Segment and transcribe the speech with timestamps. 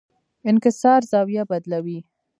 [0.51, 1.99] انکسار زاویه بدلوي.